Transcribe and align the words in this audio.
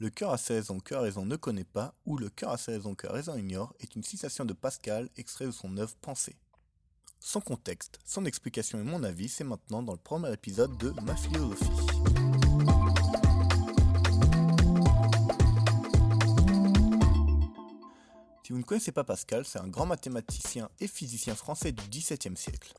Le 0.00 0.10
cœur 0.10 0.30
a 0.30 0.38
ses 0.38 0.54
raisons 0.54 0.78
que 0.78 0.94
raison 0.94 1.26
ne 1.26 1.34
connaît 1.34 1.64
pas, 1.64 1.92
ou 2.06 2.18
le 2.18 2.28
cœur 2.28 2.50
a 2.50 2.56
ses 2.56 2.70
raisons 2.70 2.94
que 2.94 3.08
raison 3.08 3.36
ignore, 3.36 3.74
est 3.80 3.96
une 3.96 4.04
citation 4.04 4.44
de 4.44 4.52
Pascal 4.52 5.08
extrait 5.16 5.46
de 5.46 5.50
son 5.50 5.76
œuvre 5.76 5.96
Pensée. 6.00 6.36
Son 7.18 7.40
contexte, 7.40 7.98
son 8.04 8.24
explication 8.24 8.78
et 8.78 8.84
mon 8.84 9.02
avis, 9.02 9.28
c'est 9.28 9.42
maintenant 9.42 9.82
dans 9.82 9.94
le 9.94 9.98
premier 9.98 10.32
épisode 10.32 10.78
de 10.78 10.90
Ma 11.02 11.16
philosophie. 11.16 11.64
Si 18.44 18.52
vous 18.52 18.58
ne 18.58 18.64
connaissez 18.64 18.92
pas 18.92 19.02
Pascal, 19.02 19.44
c'est 19.44 19.58
un 19.58 19.66
grand 19.66 19.86
mathématicien 19.86 20.70
et 20.78 20.86
physicien 20.86 21.34
français 21.34 21.72
du 21.72 21.82
XVIIe 21.88 22.36
siècle. 22.36 22.72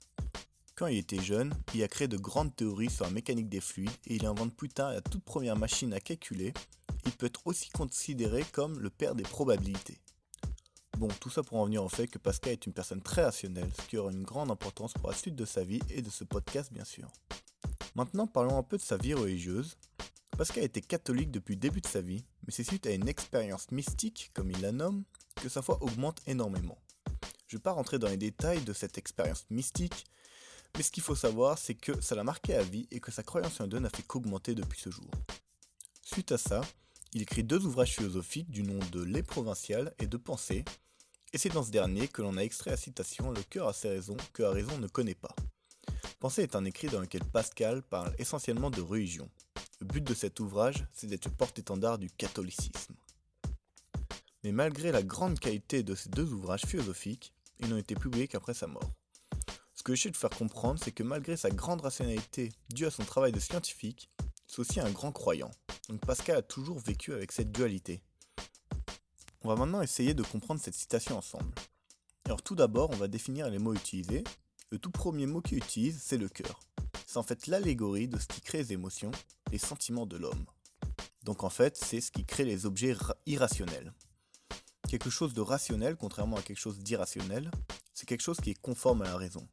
Quand 0.74 0.88
il 0.88 1.00
était 1.00 1.22
jeune, 1.22 1.54
il 1.74 1.84
a 1.84 1.90
créé 1.90 2.08
de 2.08 2.16
grandes 2.16 2.56
théories 2.56 2.90
sur 2.90 3.04
la 3.04 3.12
mécanique 3.12 3.50
des 3.50 3.60
fluides 3.60 3.92
et 4.08 4.16
il 4.16 4.26
invente 4.26 4.56
plus 4.56 4.70
tard 4.70 4.94
la 4.94 5.02
toute 5.02 5.26
première 5.26 5.58
machine 5.58 5.92
à 5.92 6.00
calculer 6.00 6.54
il 7.06 7.12
peut 7.12 7.28
être 7.28 7.46
aussi 7.46 7.70
considéré 7.70 8.44
comme 8.52 8.80
le 8.80 8.90
père 8.90 9.16
des 9.16 9.24
probabilités. 9.24 10.00
Bon, 10.98 11.08
tout 11.22 11.30
ça 11.30 11.44
pour 11.44 11.58
en 11.58 11.66
venir 11.66 11.84
au 11.84 11.90
fait 11.90 12.08
que 12.08 12.18
Pascal 12.18 12.54
est 12.54 12.66
une 12.66 12.74
personne 12.74 13.02
très 13.02 13.24
rationnelle, 13.24 13.72
ce 13.82 13.88
qui 13.88 13.98
aura 13.98 14.12
une 14.12 14.24
grande 14.24 14.52
importance 14.52 14.94
pour 14.94 15.10
la 15.10 15.16
suite 15.16 15.36
de 15.36 15.46
sa 15.46 15.64
vie 15.64 15.80
et 15.90 16.02
de 16.02 16.10
ce 16.10 16.26
podcast 16.26 16.74
bien 16.74 16.84
sûr. 16.84 17.10
Maintenant 17.96 18.28
parlons 18.28 18.58
un 18.58 18.64
peu 18.64 18.78
de 18.78 18.82
sa 18.82 18.98
vie 18.98 19.14
religieuse. 19.14 19.78
Pascal 20.38 20.64
était 20.64 20.82
catholique 20.82 21.32
depuis 21.32 21.56
le 21.56 21.60
début 21.62 21.82
de 21.82 21.88
sa 21.88 22.02
vie, 22.02 22.26
mais 22.46 22.52
c'est 22.52 22.64
suite 22.64 22.86
à 22.86 22.92
une 22.92 23.08
expérience 23.08 23.72
mystique, 23.72 24.32
comme 24.34 24.52
il 24.52 24.62
la 24.62 24.72
nomme, 24.72 25.04
que 25.36 25.50
sa 25.50 25.62
foi 25.62 25.82
augmente 25.82 26.22
énormément. 26.28 26.78
Je 27.48 27.56
ne 27.56 27.60
vais 27.60 27.64
pas 27.64 27.72
rentrer 27.72 27.98
dans 27.98 28.10
les 28.10 28.18
détails 28.18 28.62
de 28.62 28.74
cette 28.74 28.98
expérience 28.98 29.46
mystique, 29.50 30.06
mais 30.76 30.84
ce 30.84 30.92
qu'il 30.92 31.04
faut 31.04 31.16
savoir, 31.16 31.58
c'est 31.58 31.76
que 31.76 32.00
ça 32.02 32.16
l'a 32.16 32.24
marqué 32.24 32.56
à 32.56 32.62
vie 32.62 32.88
et 32.92 33.00
que 33.00 33.12
sa 33.12 33.24
croyance 33.24 33.60
en 33.60 33.68
Dieu 33.68 33.80
n'a 33.80 33.90
fait 33.90 34.04
qu'augmenter 34.04 34.54
depuis 34.54 34.80
ce 34.80 34.92
jour. 34.92 35.10
Suite 36.02 36.32
à 36.32 36.38
ça, 36.38 36.62
il 37.14 37.22
écrit 37.22 37.44
deux 37.44 37.66
ouvrages 37.66 37.96
philosophiques 37.96 38.52
du 38.52 38.64
nom 38.64 38.80
de 38.92 39.02
Les 39.04 39.24
Provinciales 39.24 39.94
et 40.00 40.08
de 40.08 40.18
Pensée, 40.18 40.64
et 41.34 41.38
c'est 41.38 41.50
dans 41.50 41.64
ce 41.64 41.72
dernier 41.72 42.08
que 42.08 42.22
l'on 42.22 42.38
a 42.38 42.42
extrait 42.42 42.72
la 42.72 42.78
citation 42.78 43.32
Le 43.32 43.44
cœur 43.44 43.68
a 43.68 43.74
ses 43.74 43.90
raisons 43.90 44.18
que 44.34 44.44
la 44.44 44.52
raison 44.52 44.78
ne 44.78 44.88
connaît 44.88 45.16
pas. 45.16 45.36
Pensée 46.20 46.44
est 46.44 46.56
un 46.56 46.66
écrit 46.66 46.88
dans 46.88 47.00
lequel 47.00 47.24
Pascal 47.24 47.82
parle 47.82 48.14
essentiellement 48.18 48.70
de 48.70 48.82
religion. 48.82 49.30
Le 49.80 49.88
but 49.88 50.04
de 50.04 50.14
cet 50.14 50.40
ouvrage, 50.40 50.86
c'est 50.94 51.08
d'être 51.08 51.30
porte-étendard 51.30 51.98
du 51.98 52.10
catholicisme. 52.10 52.96
Mais 54.44 54.52
malgré 54.52 54.92
la 54.92 55.04
grande 55.04 55.40
qualité 55.40 55.84
de 55.84 55.96
ces 55.96 56.10
deux 56.10 56.34
ouvrages 56.34 56.66
philosophiques, 56.66 57.34
ils 57.60 57.70
n'ont 57.70 57.78
été 57.78 57.96
publiés 57.96 58.28
qu'après 58.28 58.54
sa 58.54 58.68
mort. 58.68 58.92
Ce 59.74 59.84
que 59.84 59.96
j'essaie 59.96 60.12
de 60.12 60.18
faire 60.18 60.30
comprendre, 60.30 60.80
c'est 60.84 60.92
que 60.92 61.04
malgré 61.04 61.38
sa 61.38 61.50
grande 61.50 61.82
rationalité 61.82 62.52
due 62.70 62.86
à 62.86 62.92
son 62.92 63.04
travail 63.04 63.32
de 63.32 63.40
scientifique, 63.40 64.10
c'est 64.48 64.60
aussi 64.60 64.80
un 64.80 64.92
grand 64.92 65.12
croyant. 65.12 65.52
Donc 65.90 66.06
Pascal 66.06 66.38
a 66.38 66.42
toujours 66.44 66.78
vécu 66.78 67.14
avec 67.14 67.32
cette 67.32 67.52
dualité. 67.52 68.00
On 69.42 69.48
va 69.48 69.56
maintenant 69.56 69.82
essayer 69.82 70.14
de 70.14 70.22
comprendre 70.22 70.62
cette 70.62 70.76
citation 70.76 71.18
ensemble. 71.18 71.52
Alors 72.26 72.44
tout 72.44 72.54
d'abord, 72.54 72.92
on 72.92 72.96
va 72.96 73.08
définir 73.08 73.50
les 73.50 73.58
mots 73.58 73.74
utilisés. 73.74 74.24
Le 74.70 74.78
tout 74.78 74.92
premier 74.92 75.26
mot 75.26 75.42
qu'il 75.42 75.58
utilise, 75.58 76.00
c'est 76.00 76.18
le 76.18 76.30
cœur. 76.30 76.60
C'est 77.08 77.18
en 77.18 77.24
fait 77.24 77.48
l'allégorie 77.48 78.08
de 78.08 78.20
ce 78.20 78.28
qui 78.28 78.40
crée 78.40 78.60
les 78.60 78.74
émotions, 78.74 79.10
les 79.52 79.58
sentiments 79.58 80.06
de 80.06 80.18
l'homme. 80.18 80.46
Donc 81.24 81.44
en 81.44 81.50
fait, 81.50 81.76
c'est 81.76 82.02
ce 82.02 82.12
qui 82.12 82.24
crée 82.24 82.46
les 82.46 82.68
objets 82.68 82.96
irrationnels. 83.26 83.92
Quelque 84.88 85.10
chose 85.10 85.34
de 85.34 85.42
rationnel, 85.42 85.96
contrairement 85.96 86.38
à 86.38 86.44
quelque 86.44 86.60
chose 86.60 86.78
d'irrationnel, 86.78 87.50
c'est 87.96 88.06
quelque 88.06 88.22
chose 88.22 88.38
qui 88.38 88.52
est 88.52 88.62
conforme 88.62 89.02
à 89.02 89.06
la 89.06 89.18
raison. 89.18 89.48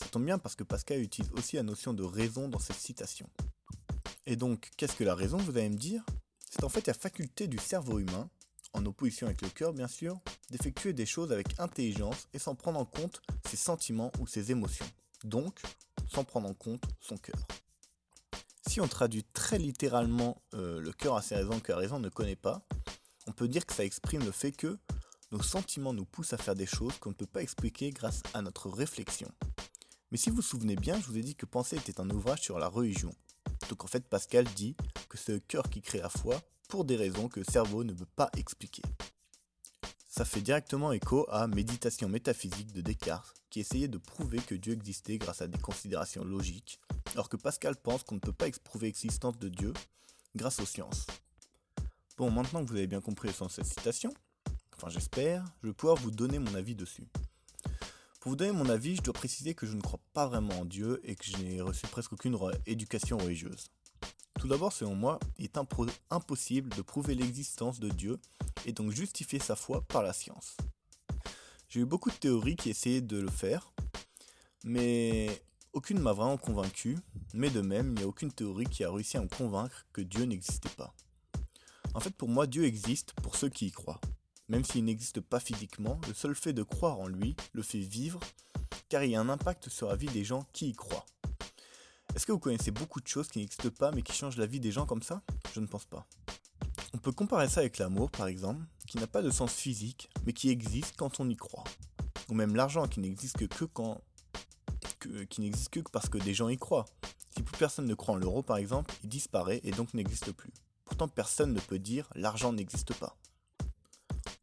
Ça 0.00 0.08
tombe 0.10 0.24
bien 0.24 0.38
parce 0.38 0.56
que 0.56 0.64
Pascal 0.64 1.02
utilise 1.02 1.30
aussi 1.32 1.56
la 1.56 1.62
notion 1.62 1.92
de 1.92 2.04
raison 2.04 2.48
dans 2.48 2.58
cette 2.58 2.76
citation. 2.76 3.28
Et 4.32 4.36
donc, 4.36 4.70
qu'est-ce 4.78 4.96
que 4.96 5.04
la 5.04 5.14
raison, 5.14 5.36
vous 5.36 5.58
allez 5.58 5.68
me 5.68 5.76
dire? 5.76 6.02
C'est 6.48 6.64
en 6.64 6.70
fait 6.70 6.86
la 6.86 6.94
faculté 6.94 7.48
du 7.48 7.58
cerveau 7.58 7.98
humain, 7.98 8.30
en 8.72 8.86
opposition 8.86 9.26
avec 9.26 9.42
le 9.42 9.50
cœur 9.50 9.74
bien 9.74 9.88
sûr, 9.88 10.18
d'effectuer 10.48 10.94
des 10.94 11.04
choses 11.04 11.32
avec 11.32 11.60
intelligence 11.60 12.28
et 12.32 12.38
sans 12.38 12.54
prendre 12.54 12.80
en 12.80 12.86
compte 12.86 13.20
ses 13.46 13.58
sentiments 13.58 14.10
ou 14.20 14.26
ses 14.26 14.50
émotions. 14.50 14.86
Donc, 15.24 15.60
sans 16.08 16.24
prendre 16.24 16.48
en 16.48 16.54
compte 16.54 16.82
son 16.98 17.18
cœur. 17.18 17.46
Si 18.66 18.80
on 18.80 18.88
traduit 18.88 19.22
très 19.34 19.58
littéralement 19.58 20.40
euh, 20.54 20.80
le 20.80 20.92
cœur 20.94 21.16
a 21.16 21.20
ses 21.20 21.34
raisons 21.34 21.60
que 21.60 21.70
la 21.70 21.76
raison 21.76 21.98
ne 21.98 22.08
connaît 22.08 22.34
pas, 22.34 22.66
on 23.26 23.32
peut 23.32 23.48
dire 23.48 23.66
que 23.66 23.74
ça 23.74 23.84
exprime 23.84 24.24
le 24.24 24.32
fait 24.32 24.52
que 24.52 24.78
nos 25.30 25.42
sentiments 25.42 25.92
nous 25.92 26.06
poussent 26.06 26.32
à 26.32 26.38
faire 26.38 26.54
des 26.54 26.64
choses 26.64 26.96
qu'on 27.00 27.10
ne 27.10 27.16
peut 27.16 27.26
pas 27.26 27.42
expliquer 27.42 27.90
grâce 27.90 28.22
à 28.32 28.40
notre 28.40 28.70
réflexion. 28.70 29.30
Mais 30.10 30.16
si 30.16 30.30
vous 30.30 30.36
vous 30.36 30.42
souvenez 30.42 30.76
bien, 30.76 30.98
je 30.98 31.06
vous 31.06 31.18
ai 31.18 31.22
dit 31.22 31.34
que 31.34 31.44
Penser 31.44 31.76
était 31.76 32.00
un 32.00 32.08
ouvrage 32.08 32.40
sur 32.40 32.58
la 32.58 32.68
religion. 32.68 33.14
Donc 33.68 33.84
en 33.84 33.86
fait, 33.86 34.06
Pascal 34.06 34.44
dit 34.44 34.76
que 35.08 35.18
c'est 35.18 35.32
le 35.32 35.40
cœur 35.40 35.68
qui 35.70 35.80
crée 35.80 35.98
la 35.98 36.08
foi 36.08 36.40
pour 36.68 36.84
des 36.84 36.96
raisons 36.96 37.28
que 37.28 37.40
le 37.40 37.44
cerveau 37.44 37.84
ne 37.84 37.92
peut 37.92 38.06
pas 38.16 38.30
expliquer. 38.36 38.82
Ça 40.08 40.24
fait 40.24 40.42
directement 40.42 40.92
écho 40.92 41.26
à 41.30 41.46
Méditation 41.46 42.08
métaphysique 42.08 42.72
de 42.72 42.82
Descartes, 42.82 43.34
qui 43.48 43.60
essayait 43.60 43.88
de 43.88 43.98
prouver 43.98 44.38
que 44.40 44.54
Dieu 44.54 44.74
existait 44.74 45.16
grâce 45.16 45.40
à 45.40 45.46
des 45.46 45.58
considérations 45.58 46.24
logiques, 46.24 46.80
alors 47.12 47.28
que 47.28 47.36
Pascal 47.36 47.76
pense 47.76 48.02
qu'on 48.02 48.16
ne 48.16 48.20
peut 48.20 48.32
pas 48.32 48.46
prouver 48.62 48.88
l'existence 48.88 49.38
de 49.38 49.48
Dieu 49.48 49.72
grâce 50.36 50.60
aux 50.60 50.66
sciences. 50.66 51.06
Bon, 52.18 52.30
maintenant 52.30 52.62
que 52.62 52.68
vous 52.68 52.76
avez 52.76 52.86
bien 52.86 53.00
compris 53.00 53.28
le 53.28 53.34
sens 53.34 53.56
de 53.58 53.64
cette 53.64 53.72
citation, 53.72 54.12
enfin 54.76 54.90
j'espère, 54.90 55.44
je 55.62 55.68
vais 55.68 55.74
pouvoir 55.74 55.96
vous 55.96 56.10
donner 56.10 56.38
mon 56.38 56.54
avis 56.54 56.74
dessus. 56.74 57.08
Pour 58.22 58.30
vous 58.30 58.36
donner 58.36 58.52
mon 58.52 58.68
avis, 58.68 58.94
je 58.94 59.02
dois 59.02 59.14
préciser 59.14 59.52
que 59.52 59.66
je 59.66 59.74
ne 59.74 59.80
crois 59.80 59.98
pas 60.12 60.28
vraiment 60.28 60.60
en 60.60 60.64
Dieu 60.64 61.00
et 61.02 61.16
que 61.16 61.24
je 61.24 61.36
n'ai 61.38 61.60
reçu 61.60 61.88
presque 61.88 62.12
aucune 62.12 62.38
éducation 62.66 63.18
religieuse. 63.18 63.66
Tout 64.38 64.46
d'abord, 64.46 64.72
selon 64.72 64.94
moi, 64.94 65.18
il 65.38 65.46
est 65.46 65.58
impossible 66.08 66.68
de 66.68 66.82
prouver 66.82 67.16
l'existence 67.16 67.80
de 67.80 67.88
Dieu 67.88 68.20
et 68.64 68.70
donc 68.70 68.92
justifier 68.92 69.40
sa 69.40 69.56
foi 69.56 69.82
par 69.88 70.04
la 70.04 70.12
science. 70.12 70.56
J'ai 71.68 71.80
eu 71.80 71.84
beaucoup 71.84 72.10
de 72.10 72.14
théories 72.14 72.54
qui 72.54 72.70
essayaient 72.70 73.00
de 73.00 73.18
le 73.18 73.28
faire, 73.28 73.72
mais 74.62 75.42
aucune 75.72 75.98
m'a 75.98 76.12
vraiment 76.12 76.38
convaincu, 76.38 76.96
mais 77.34 77.50
de 77.50 77.60
même, 77.60 77.88
il 77.88 77.94
n'y 77.94 78.02
a 78.04 78.06
aucune 78.06 78.30
théorie 78.30 78.66
qui 78.66 78.84
a 78.84 78.92
réussi 78.92 79.16
à 79.16 79.22
me 79.22 79.28
convaincre 79.28 79.84
que 79.92 80.00
Dieu 80.00 80.26
n'existait 80.26 80.76
pas. 80.76 80.94
En 81.92 81.98
fait, 81.98 82.14
pour 82.14 82.28
moi, 82.28 82.46
Dieu 82.46 82.66
existe 82.66 83.14
pour 83.14 83.34
ceux 83.34 83.48
qui 83.48 83.66
y 83.66 83.72
croient. 83.72 84.00
Même 84.48 84.64
s'il 84.64 84.84
n'existe 84.84 85.20
pas 85.20 85.40
physiquement, 85.40 86.00
le 86.08 86.14
seul 86.14 86.34
fait 86.34 86.52
de 86.52 86.62
croire 86.62 86.98
en 87.00 87.06
lui 87.06 87.36
le 87.52 87.62
fait 87.62 87.80
vivre, 87.80 88.20
car 88.88 89.04
il 89.04 89.12
y 89.12 89.16
a 89.16 89.20
un 89.20 89.28
impact 89.28 89.68
sur 89.68 89.88
la 89.88 89.96
vie 89.96 90.08
des 90.08 90.24
gens 90.24 90.46
qui 90.52 90.68
y 90.68 90.72
croient. 90.72 91.06
Est-ce 92.14 92.26
que 92.26 92.32
vous 92.32 92.38
connaissez 92.38 92.70
beaucoup 92.70 93.00
de 93.00 93.06
choses 93.06 93.28
qui 93.28 93.38
n'existent 93.38 93.70
pas 93.70 93.90
mais 93.90 94.02
qui 94.02 94.12
changent 94.12 94.36
la 94.36 94.46
vie 94.46 94.60
des 94.60 94.72
gens 94.72 94.84
comme 94.84 95.02
ça? 95.02 95.22
Je 95.54 95.60
ne 95.60 95.66
pense 95.66 95.86
pas. 95.86 96.06
On 96.92 96.98
peut 96.98 97.12
comparer 97.12 97.48
ça 97.48 97.60
avec 97.60 97.78
l'amour 97.78 98.10
par 98.10 98.26
exemple, 98.26 98.62
qui 98.86 98.98
n'a 98.98 99.06
pas 99.06 99.22
de 99.22 99.30
sens 99.30 99.54
physique, 99.54 100.10
mais 100.26 100.34
qui 100.34 100.50
existe 100.50 100.94
quand 100.96 101.20
on 101.20 101.28
y 101.30 101.36
croit. 101.36 101.64
Ou 102.28 102.34
même 102.34 102.54
l'argent 102.54 102.86
qui 102.86 103.00
n'existe 103.00 103.48
que 103.48 103.64
quand 103.64 104.02
qui 105.30 105.40
n'existe 105.40 105.70
que 105.70 105.80
parce 105.80 106.08
que 106.08 106.18
des 106.18 106.34
gens 106.34 106.48
y 106.48 106.58
croient. 106.58 106.84
Si 107.34 107.42
plus 107.42 107.56
personne 107.56 107.86
ne 107.86 107.94
croit 107.94 108.14
en 108.14 108.18
l'euro 108.18 108.42
par 108.42 108.58
exemple, 108.58 108.94
il 109.02 109.08
disparaît 109.08 109.60
et 109.64 109.70
donc 109.70 109.94
n'existe 109.94 110.32
plus. 110.32 110.52
Pourtant 110.84 111.08
personne 111.08 111.54
ne 111.54 111.60
peut 111.60 111.78
dire 111.78 112.08
l'argent 112.14 112.52
n'existe 112.52 112.92
pas. 112.94 113.16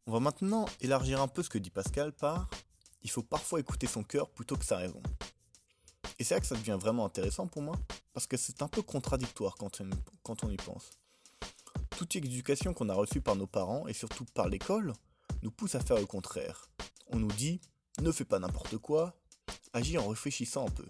On 0.09 0.13
va 0.13 0.19
maintenant 0.19 0.65
élargir 0.81 1.21
un 1.21 1.27
peu 1.27 1.43
ce 1.43 1.51
que 1.51 1.59
dit 1.59 1.69
Pascal 1.69 2.11
par 2.11 2.49
il 3.03 3.11
faut 3.11 3.21
parfois 3.21 3.59
écouter 3.59 3.85
son 3.85 4.01
cœur 4.01 4.27
plutôt 4.31 4.55
que 4.55 4.65
sa 4.65 4.77
raison. 4.77 5.03
Et 6.17 6.23
c'est 6.23 6.33
là 6.33 6.39
que 6.39 6.47
ça 6.47 6.55
devient 6.55 6.79
vraiment 6.81 7.05
intéressant 7.05 7.45
pour 7.45 7.61
moi, 7.61 7.75
parce 8.11 8.25
que 8.25 8.35
c'est 8.35 8.63
un 8.63 8.67
peu 8.67 8.81
contradictoire 8.81 9.55
quand 9.55 9.81
on, 10.43 10.49
y 10.49 10.57
pense. 10.57 10.89
Toute 11.91 12.15
éducation 12.15 12.73
qu'on 12.73 12.89
a 12.89 12.95
reçue 12.95 13.21
par 13.21 13.35
nos 13.35 13.45
parents, 13.45 13.87
et 13.87 13.93
surtout 13.93 14.25
par 14.33 14.49
l'école, 14.49 14.93
nous 15.43 15.51
pousse 15.51 15.75
à 15.75 15.79
faire 15.79 15.99
le 15.99 16.07
contraire. 16.07 16.71
On 17.05 17.19
nous 17.19 17.31
dit 17.33 17.61
ne 18.01 18.11
fais 18.11 18.25
pas 18.25 18.39
n'importe 18.39 18.79
quoi, 18.79 19.15
agis 19.73 19.99
en 19.99 20.07
réfléchissant 20.07 20.65
un 20.65 20.71
peu. 20.71 20.87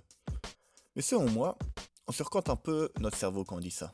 Mais 0.96 1.02
selon 1.02 1.30
moi, 1.30 1.58
on 2.08 2.14
surcote 2.14 2.48
un 2.48 2.56
peu 2.56 2.90
notre 3.02 3.18
cerveau 3.18 3.44
quand 3.44 3.58
on 3.58 3.60
dit 3.60 3.70
ça. 3.70 3.92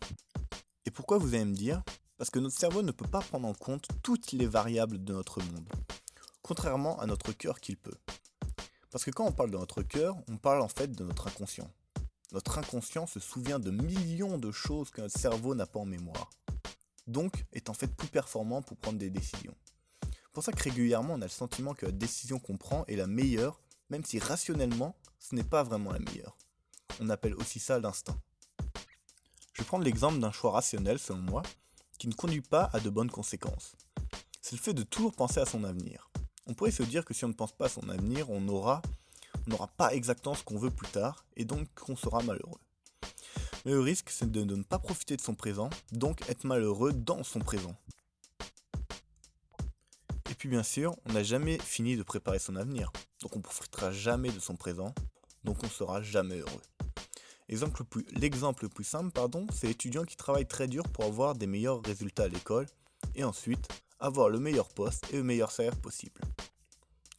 Et 0.85 0.91
pourquoi 0.91 1.17
vous 1.17 1.33
allez 1.33 1.45
me 1.45 1.55
dire 1.55 1.81
parce 2.17 2.29
que 2.29 2.39
notre 2.39 2.57
cerveau 2.57 2.81
ne 2.81 2.91
peut 2.91 3.07
pas 3.07 3.19
prendre 3.19 3.47
en 3.47 3.53
compte 3.53 3.87
toutes 4.03 4.31
les 4.31 4.47
variables 4.47 5.03
de 5.03 5.13
notre 5.13 5.41
monde, 5.41 5.69
contrairement 6.41 6.99
à 6.99 7.05
notre 7.05 7.31
cœur 7.33 7.59
qu'il 7.59 7.77
peut. 7.77 7.97
Parce 8.91 9.03
que 9.03 9.11
quand 9.11 9.25
on 9.25 9.31
parle 9.31 9.51
de 9.51 9.57
notre 9.57 9.83
cœur, 9.83 10.15
on 10.29 10.37
parle 10.37 10.61
en 10.61 10.69
fait 10.69 10.91
de 10.91 11.03
notre 11.03 11.27
inconscient. 11.27 11.69
Notre 12.31 12.57
inconscient 12.57 13.07
se 13.07 13.19
souvient 13.19 13.59
de 13.59 13.71
millions 13.71 14.37
de 14.37 14.51
choses 14.51 14.89
que 14.89 15.01
notre 15.01 15.19
cerveau 15.19 15.55
n'a 15.55 15.65
pas 15.65 15.79
en 15.79 15.85
mémoire. 15.85 16.29
Donc, 17.07 17.45
est 17.53 17.69
en 17.69 17.73
fait 17.73 17.87
plus 17.87 18.07
performant 18.07 18.61
pour 18.61 18.77
prendre 18.77 18.97
des 18.97 19.09
décisions. 19.09 19.55
Pour 20.33 20.43
ça 20.43 20.51
que 20.51 20.63
régulièrement, 20.63 21.13
on 21.13 21.21
a 21.21 21.25
le 21.25 21.29
sentiment 21.29 21.73
que 21.73 21.85
la 21.85 21.91
décision 21.91 22.39
qu'on 22.39 22.57
prend 22.57 22.85
est 22.87 22.95
la 22.95 23.07
meilleure, 23.07 23.59
même 23.89 24.03
si 24.03 24.19
rationnellement, 24.19 24.95
ce 25.19 25.35
n'est 25.35 25.43
pas 25.43 25.63
vraiment 25.63 25.91
la 25.91 25.99
meilleure. 25.99 26.35
On 26.99 27.09
appelle 27.09 27.35
aussi 27.35 27.59
ça 27.59 27.79
l'instinct. 27.79 28.19
Je 29.53 29.61
vais 29.61 29.67
prendre 29.67 29.85
l'exemple 29.85 30.19
d'un 30.19 30.31
choix 30.31 30.51
rationnel 30.51 30.99
selon 30.99 31.19
moi, 31.19 31.43
ne 32.07 32.13
conduit 32.13 32.41
pas 32.41 32.69
à 32.73 32.79
de 32.79 32.89
bonnes 32.89 33.11
conséquences. 33.11 33.75
C'est 34.41 34.55
le 34.55 34.61
fait 34.61 34.73
de 34.73 34.83
toujours 34.83 35.13
penser 35.13 35.39
à 35.39 35.45
son 35.45 35.63
avenir. 35.63 36.09
On 36.47 36.53
pourrait 36.53 36.71
se 36.71 36.83
dire 36.83 37.05
que 37.05 37.13
si 37.13 37.25
on 37.25 37.29
ne 37.29 37.33
pense 37.33 37.51
pas 37.51 37.65
à 37.65 37.69
son 37.69 37.89
avenir, 37.89 38.29
on 38.29 38.41
n'aura 38.41 38.81
pas 39.77 39.93
exactement 39.93 40.35
ce 40.35 40.43
qu'on 40.43 40.57
veut 40.59 40.69
plus 40.69 40.87
tard, 40.87 41.25
et 41.35 41.45
donc 41.45 41.67
qu'on 41.73 41.95
sera 41.95 42.21
malheureux. 42.21 42.59
Mais 43.65 43.71
le 43.71 43.79
risque, 43.79 44.11
c'est 44.11 44.31
de 44.31 44.43
ne 44.43 44.61
pas 44.61 44.77
profiter 44.77 45.17
de 45.17 45.21
son 45.21 45.33
présent, 45.33 45.71
donc 45.91 46.29
être 46.29 46.43
malheureux 46.43 46.93
dans 46.93 47.23
son 47.23 47.39
présent. 47.39 47.75
Et 50.29 50.35
puis 50.35 50.49
bien 50.49 50.63
sûr, 50.63 50.95
on 51.05 51.13
n'a 51.13 51.23
jamais 51.23 51.57
fini 51.57 51.97
de 51.97 52.03
préparer 52.03 52.37
son 52.37 52.55
avenir, 52.55 52.91
donc 53.21 53.35
on 53.35 53.41
profitera 53.41 53.91
jamais 53.91 54.31
de 54.31 54.39
son 54.39 54.55
présent, 54.55 54.93
donc 55.43 55.63
on 55.63 55.69
sera 55.69 56.03
jamais 56.03 56.37
heureux. 56.37 56.61
L'exemple 57.47 58.63
le 58.63 58.69
plus 58.69 58.83
simple, 58.83 59.11
c'est 59.53 59.67
l'étudiant 59.67 60.03
qui 60.03 60.15
travaille 60.15 60.47
très 60.47 60.67
dur 60.67 60.83
pour 60.89 61.05
avoir 61.05 61.35
des 61.35 61.47
meilleurs 61.47 61.83
résultats 61.83 62.23
à 62.23 62.27
l'école 62.27 62.65
et 63.13 63.23
ensuite 63.23 63.67
avoir 63.99 64.29
le 64.29 64.39
meilleur 64.39 64.67
poste 64.69 65.05
et 65.13 65.17
le 65.17 65.23
meilleur 65.23 65.51
salaire 65.51 65.75
possible. 65.75 66.21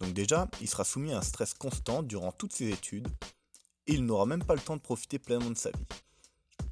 Donc 0.01 0.13
déjà, 0.13 0.49
il 0.61 0.69
sera 0.69 0.85
soumis 0.85 1.13
à 1.13 1.19
un 1.19 1.23
stress 1.23 1.55
constant 1.55 2.03
durant 2.03 2.33
toutes 2.33 2.53
ses 2.53 2.71
études 2.71 3.09
et 3.87 3.95
il 3.95 4.05
n'aura 4.05 4.27
même 4.27 4.45
pas 4.45 4.55
le 4.55 4.61
temps 4.61 4.77
de 4.77 4.83
profiter 4.83 5.19
pleinement 5.19 5.51
de 5.51 5.57
sa 5.57 5.71
vie. 5.71 5.87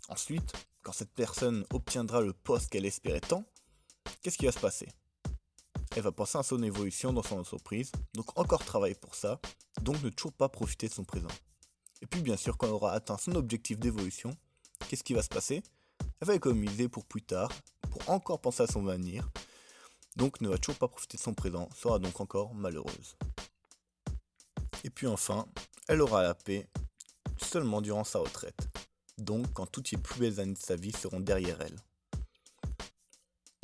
Ensuite, 0.08 0.52
quand 0.82 0.92
cette 0.92 1.12
personne 1.12 1.64
obtiendra 1.72 2.20
le 2.20 2.32
poste 2.32 2.70
qu'elle 2.70 2.84
espérait 2.84 3.20
tant, 3.20 3.44
qu'est-ce 4.20 4.36
qui 4.36 4.46
va 4.46 4.52
se 4.52 4.58
passer? 4.58 4.88
Elle 5.96 6.02
va 6.02 6.12
penser 6.12 6.36
à 6.36 6.42
son 6.42 6.62
évolution 6.62 7.12
dans 7.12 7.22
son 7.22 7.38
entreprise, 7.38 7.92
donc 8.14 8.36
encore 8.36 8.64
travailler 8.64 8.96
pour 8.96 9.14
ça, 9.14 9.40
donc 9.80 10.02
ne 10.02 10.10
toujours 10.10 10.32
pas 10.32 10.48
profiter 10.48 10.88
de 10.88 10.92
son 10.92 11.04
présent. 11.04 11.28
Et 12.04 12.06
puis 12.06 12.20
bien 12.20 12.36
sûr, 12.36 12.58
quand 12.58 12.66
elle 12.66 12.74
aura 12.74 12.92
atteint 12.92 13.16
son 13.16 13.34
objectif 13.34 13.78
d'évolution, 13.78 14.36
qu'est-ce 14.86 15.02
qui 15.02 15.14
va 15.14 15.22
se 15.22 15.30
passer? 15.30 15.62
Elle 16.20 16.28
va 16.28 16.34
économiser 16.34 16.86
pour 16.86 17.06
plus 17.06 17.22
tard, 17.22 17.50
pour 17.90 18.10
encore 18.10 18.42
penser 18.42 18.62
à 18.62 18.66
son 18.66 18.86
avenir, 18.88 19.30
donc 20.14 20.42
ne 20.42 20.50
va 20.50 20.58
toujours 20.58 20.78
pas 20.78 20.86
profiter 20.86 21.16
de 21.16 21.22
son 21.22 21.32
présent, 21.32 21.66
sera 21.74 21.98
donc 21.98 22.20
encore 22.20 22.54
malheureuse. 22.54 23.16
Et 24.84 24.90
puis 24.90 25.06
enfin, 25.06 25.46
elle 25.88 26.02
aura 26.02 26.22
la 26.22 26.34
paix 26.34 26.68
seulement 27.38 27.80
durant 27.80 28.04
sa 28.04 28.18
retraite, 28.18 28.68
donc 29.16 29.50
quand 29.54 29.64
toutes 29.64 29.90
les 29.90 29.96
plus 29.96 30.20
belles 30.20 30.40
années 30.40 30.52
de 30.52 30.58
sa 30.58 30.76
vie 30.76 30.92
seront 30.92 31.20
derrière 31.20 31.62
elle. 31.62 31.78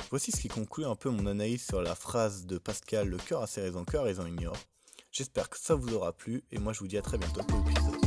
Voici 0.09 0.31
ce 0.31 0.41
qui 0.41 0.47
conclut 0.47 0.85
un 0.85 0.95
peu 0.95 1.11
mon 1.11 1.27
analyse 1.27 1.63
sur 1.63 1.83
la 1.83 1.93
phrase 1.93 2.47
de 2.47 2.57
Pascal 2.57 3.07
Le 3.07 3.17
cœur 3.17 3.43
a 3.43 3.47
ses 3.47 3.61
raisons, 3.61 3.85
cœur 3.85 4.05
raison 4.05 4.25
ignore. 4.25 4.57
J'espère 5.11 5.47
que 5.47 5.59
ça 5.59 5.75
vous 5.75 5.93
aura 5.93 6.11
plu 6.11 6.43
et 6.49 6.57
moi 6.57 6.73
je 6.73 6.79
vous 6.79 6.87
dis 6.87 6.97
à 6.97 7.03
très 7.03 7.19
bientôt 7.19 7.43
pour 7.43 7.59
l'épisode. 7.59 8.00